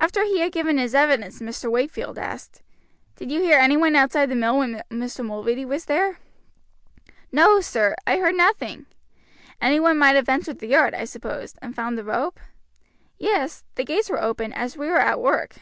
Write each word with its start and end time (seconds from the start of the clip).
After 0.00 0.24
he 0.24 0.38
had 0.38 0.52
given 0.52 0.78
his 0.78 0.94
evidence 0.94 1.40
Mr. 1.40 1.70
Wakefield 1.70 2.16
asked: 2.18 2.62
"Did 3.16 3.30
you 3.30 3.42
hear 3.42 3.58
any 3.58 3.76
one 3.76 3.94
outside 3.94 4.30
the 4.30 4.34
mill 4.34 4.56
when 4.56 4.82
Mr. 4.90 5.22
Mulready 5.22 5.66
was 5.66 5.84
there?" 5.84 6.18
"No, 7.30 7.60
sir; 7.60 7.94
I 8.06 8.16
heard 8.16 8.36
nothing." 8.36 8.86
"Any 9.60 9.78
one 9.78 9.98
might 9.98 10.16
have 10.16 10.30
entered 10.30 10.60
the 10.60 10.68
yard, 10.68 10.94
I 10.94 11.04
suppose, 11.04 11.56
and 11.60 11.76
found 11.76 11.98
the 11.98 12.04
rope?" 12.04 12.40
"Yes; 13.18 13.62
the 13.74 13.84
gates 13.84 14.08
were 14.08 14.22
open, 14.22 14.54
as 14.54 14.78
we 14.78 14.86
were 14.88 14.96
at 14.96 15.20
work." 15.20 15.56